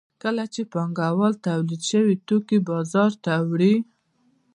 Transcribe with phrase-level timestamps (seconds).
[0.23, 3.75] کله چې پانګوال تولید شوي توکي بازار ته وړي